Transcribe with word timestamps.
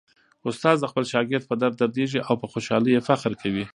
استاد 0.49 0.75
د 0.79 0.85
خپل 0.91 1.03
شاګرد 1.11 1.43
په 1.47 1.55
درد 1.61 1.75
دردیږي 1.79 2.19
او 2.27 2.33
په 2.41 2.45
خوشالۍ 2.51 2.91
یې 2.95 3.05
فخر 3.09 3.31
کوي. 3.41 3.65